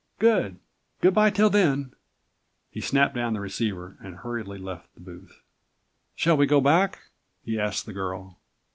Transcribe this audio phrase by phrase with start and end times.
[0.17, 0.57] Good.
[1.01, 1.93] Good bye till then."
[2.71, 5.43] He snapped down the106 receiver and hurriedly left the booth.
[6.15, 7.01] "Shall we go back?"
[7.45, 8.39] he asked the girl.